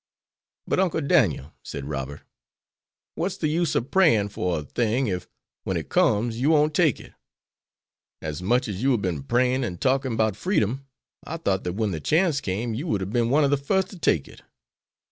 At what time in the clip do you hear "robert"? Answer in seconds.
1.85-2.23